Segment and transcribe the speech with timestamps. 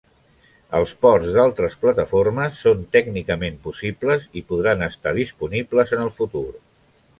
[0.77, 6.47] Els ports d'altres plataformes són tècnicament possibles i podran estar disponibles en el futur.